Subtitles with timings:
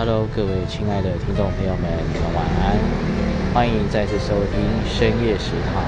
[0.00, 2.72] Hello，各位亲爱的听众朋友们，你们晚安，
[3.52, 4.56] 欢迎再次收听
[4.88, 5.84] 深夜食堂，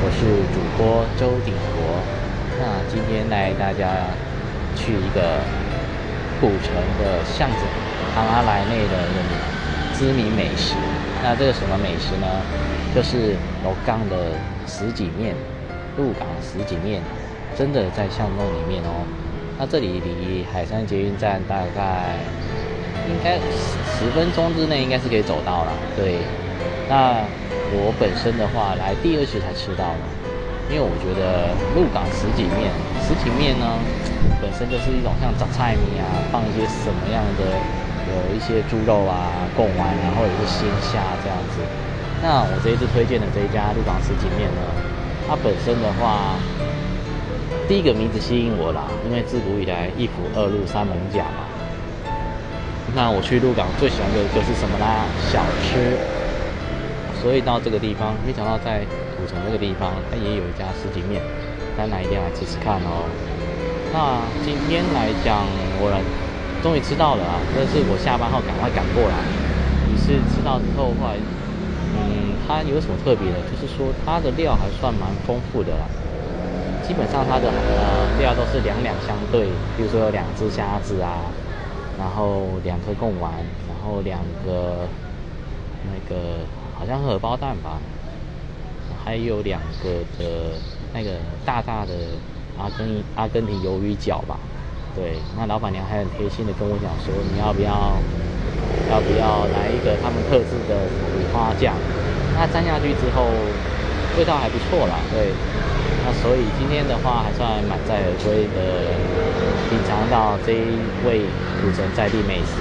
[0.00, 2.00] 我是主播周鼎国。
[2.56, 4.08] 那今天带大家
[4.74, 5.44] 去一个
[6.40, 7.66] 古城的巷子，
[8.14, 10.74] 唐阿莱内的那知名美食。
[11.22, 12.26] 那这个什么美食呢？
[12.94, 14.32] 就是罗岗的
[14.66, 15.36] 石井面，
[15.98, 17.02] 鹿港石井面，
[17.54, 19.04] 真的在巷弄里面哦。
[19.58, 22.16] 那这里离海山捷运站大概
[23.08, 23.36] 应该
[23.98, 25.72] 十分钟之内应该是可以走到了。
[25.96, 26.18] 对，
[26.88, 27.20] 那
[27.72, 30.04] 我本身的话来第二次才吃到的，
[30.68, 32.72] 因为我觉得鹿港石井面，
[33.04, 33.66] 石井面呢
[34.40, 37.44] 本身就是一种像杂菜米啊，放一些什么样的，
[38.08, 41.60] 有一些猪肉啊、贡丸啊，或者是鲜虾这样子。
[42.22, 44.62] 那我这一次推荐的这一家鹿港石井面呢，
[45.28, 46.36] 它本身的话。
[47.66, 51.48] 第一个名字吸引我啦，因为自古以来一府二鹿三艋甲嘛。
[52.94, 55.10] 那我去鹿港最喜欢的就是什么啦？
[55.18, 55.98] 小吃。
[57.20, 58.86] 所以到这个地方，没想到在
[59.16, 61.20] 古城这个地方，它也有一家石井面，
[61.76, 63.08] 大家一定要来吃吃看哦。
[63.92, 65.42] 那今天来讲，
[65.80, 65.90] 我
[66.62, 67.40] 终于吃到了啊！
[67.54, 69.16] 但是我下班后赶快赶过来。
[69.88, 71.16] 于是吃到之后的话，
[71.96, 73.40] 嗯，它有什么特别的？
[73.48, 75.88] 就是说它的料还算蛮丰富的啦。
[76.86, 77.48] 基本上它的
[78.20, 81.32] 料都是两两相对，比如说有两只虾子啊，
[81.98, 83.32] 然后两颗贡丸，
[83.68, 84.88] 然后两个
[85.82, 86.38] 那个
[86.78, 87.78] 好像荷包蛋吧，
[89.04, 90.58] 还有两个的
[90.92, 91.92] 那个大大的
[92.58, 94.38] 阿根阿根廷鱿鱼饺吧。
[94.94, 97.98] 对，那老板娘还很贴心的跟我讲说，你要不要
[98.90, 100.78] 要不要来一个他们特制的
[101.14, 101.74] 五花酱？
[102.36, 103.26] 那蘸下去之后，
[104.18, 105.32] 味道还不错啦，对。
[106.04, 108.92] 那所以今天的话还算满载而归的
[109.70, 111.24] 品尝到这一位
[111.62, 112.60] 古城在地美食，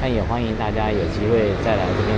[0.00, 2.16] 那也欢迎大家有机会再来这边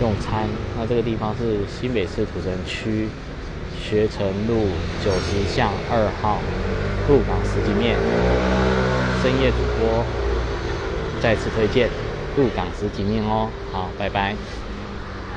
[0.00, 0.48] 用餐。
[0.76, 3.06] 那这个地方是新北市土城区
[3.80, 4.66] 学城路
[5.04, 6.42] 九十巷二号
[7.06, 7.96] 鹿港石井面，
[9.22, 10.04] 深夜主播
[11.20, 11.88] 再次推荐
[12.36, 13.48] 鹿港石井面哦。
[13.70, 14.34] 好，拜拜。